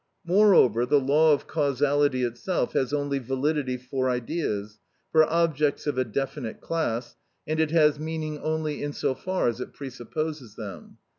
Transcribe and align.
Moreover, 0.25 0.83
the 0.87 0.99
law 0.99 1.31
of 1.31 1.45
causality 1.45 2.23
itself 2.23 2.73
has 2.73 2.91
only 2.91 3.19
validity 3.19 3.77
for 3.77 4.09
ideas, 4.09 4.79
for 5.11 5.23
objects 5.23 5.85
of 5.85 5.99
a 5.99 6.03
definite 6.03 6.59
class, 6.59 7.17
and 7.45 7.59
it 7.59 7.69
has 7.69 7.99
meaning 7.99 8.39
only 8.39 8.81
in 8.81 8.93
so 8.93 9.13
far 9.13 9.47
as 9.47 9.61
it 9.61 9.73
presupposes 9.73 10.55
them. 10.55 10.97